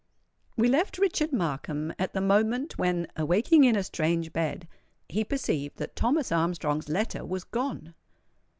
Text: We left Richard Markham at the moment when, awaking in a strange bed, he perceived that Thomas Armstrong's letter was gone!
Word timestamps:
We 0.57 0.67
left 0.67 0.97
Richard 0.97 1.31
Markham 1.31 1.93
at 1.99 2.15
the 2.15 2.21
moment 2.21 2.75
when, 2.79 3.05
awaking 3.15 3.65
in 3.65 3.75
a 3.75 3.83
strange 3.83 4.33
bed, 4.33 4.67
he 5.07 5.23
perceived 5.23 5.77
that 5.77 5.95
Thomas 5.95 6.31
Armstrong's 6.31 6.89
letter 6.89 7.23
was 7.23 7.43
gone! 7.43 7.93